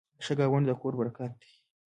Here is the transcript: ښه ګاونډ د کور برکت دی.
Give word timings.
ښه 0.23 0.33
ګاونډ 0.39 0.65
د 0.67 0.71
کور 0.81 0.93
برکت 0.99 1.31
دی. 1.41 1.51